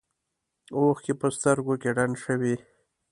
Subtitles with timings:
[0.75, 2.55] اوښکې په سترګو کې ډنډ شوې.